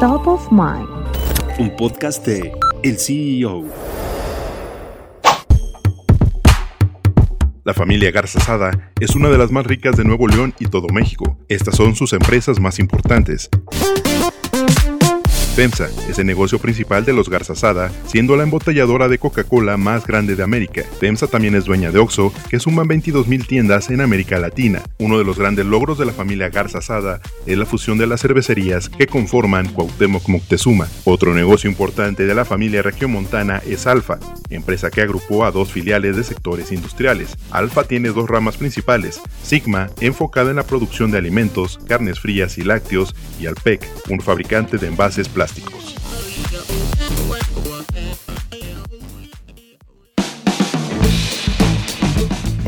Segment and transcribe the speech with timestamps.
[0.00, 0.86] Top of Mind.
[1.58, 2.52] Un podcast de
[2.82, 3.64] El CEO.
[7.64, 10.88] La familia Garza Sada es una de las más ricas de Nuevo León y todo
[10.88, 11.38] México.
[11.48, 13.48] Estas son sus empresas más importantes.
[15.56, 20.06] FEMSA es el negocio principal de los Garza Sada, siendo la embotelladora de Coca-Cola más
[20.06, 20.82] grande de América.
[21.00, 24.82] FEMSA también es dueña de Oxxo, que suma 22.000 tiendas en América Latina.
[24.98, 28.20] Uno de los grandes logros de la familia Garza Sada es la fusión de las
[28.20, 30.88] cervecerías que conforman Cuauhtémoc Moctezuma.
[31.04, 34.18] Otro negocio importante de la familia Montana es Alfa,
[34.50, 37.36] empresa que agrupó a dos filiales de sectores industriales.
[37.50, 42.62] Alfa tiene dos ramas principales, Sigma, enfocada en la producción de alimentos, carnes frías y
[42.62, 45.94] lácteos, y Alpec, un fabricante de envases plásticos.